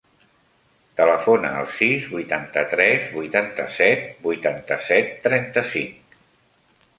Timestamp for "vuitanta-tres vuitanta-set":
2.13-4.09